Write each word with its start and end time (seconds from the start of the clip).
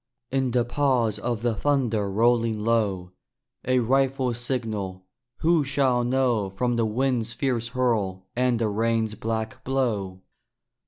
In 0.31 0.49
the 0.49 0.65
pause 0.65 1.19
of 1.19 1.43
the 1.43 1.53
thunder 1.53 2.09
rolling 2.09 2.57
low, 2.63 3.11
A 3.65 3.77
rifle's 3.81 4.39
signal 4.39 5.05
who 5.41 5.63
shall 5.63 6.03
know 6.03 6.49
From 6.49 6.75
the 6.75 6.87
wind's 6.87 7.33
fierce 7.33 7.67
hurl 7.67 8.25
and 8.35 8.57
the 8.57 8.67
rain's 8.67 9.13
black 9.13 9.63
blow? 9.63 10.23